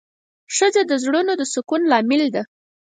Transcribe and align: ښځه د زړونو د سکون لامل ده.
ښځه 0.55 0.81
د 0.87 0.91
زړونو 1.03 1.31
د 1.39 1.43
سکون 1.53 1.81
لامل 1.91 2.23
ده. 2.35 2.41